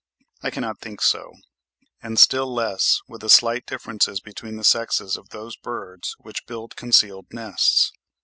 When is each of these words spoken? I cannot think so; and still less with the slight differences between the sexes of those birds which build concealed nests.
I 0.41 0.49
cannot 0.49 0.79
think 0.79 0.99
so; 0.99 1.31
and 2.01 2.17
still 2.17 2.51
less 2.51 3.01
with 3.07 3.21
the 3.21 3.29
slight 3.29 3.67
differences 3.67 4.19
between 4.19 4.55
the 4.55 4.63
sexes 4.63 5.15
of 5.15 5.29
those 5.29 5.55
birds 5.55 6.15
which 6.17 6.47
build 6.47 6.75
concealed 6.75 7.27
nests. 7.31 7.91